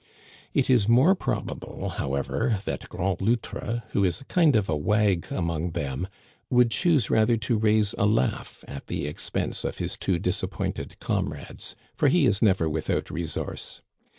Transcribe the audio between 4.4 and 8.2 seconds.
of a wag among them, would choose rather to raise a